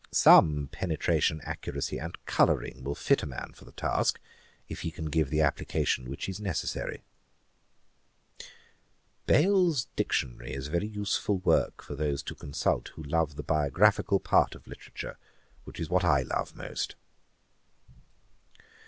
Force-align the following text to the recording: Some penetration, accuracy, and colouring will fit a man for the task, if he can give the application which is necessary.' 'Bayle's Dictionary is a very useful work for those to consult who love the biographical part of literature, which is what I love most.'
Some 0.11 0.67
penetration, 0.71 1.41
accuracy, 1.43 1.99
and 1.99 2.17
colouring 2.25 2.83
will 2.83 2.95
fit 2.95 3.21
a 3.21 3.27
man 3.27 3.51
for 3.53 3.65
the 3.65 3.71
task, 3.71 4.19
if 4.67 4.81
he 4.81 4.89
can 4.89 5.11
give 5.11 5.29
the 5.29 5.41
application 5.41 6.09
which 6.09 6.27
is 6.27 6.39
necessary.' 6.39 7.03
'Bayle's 9.27 9.89
Dictionary 9.95 10.53
is 10.53 10.69
a 10.69 10.71
very 10.71 10.87
useful 10.87 11.37
work 11.37 11.83
for 11.83 11.93
those 11.93 12.23
to 12.23 12.33
consult 12.33 12.87
who 12.95 13.03
love 13.03 13.35
the 13.35 13.43
biographical 13.43 14.19
part 14.19 14.55
of 14.55 14.65
literature, 14.65 15.19
which 15.65 15.79
is 15.79 15.87
what 15.87 16.03
I 16.03 16.23
love 16.23 16.55
most.' 16.55 16.95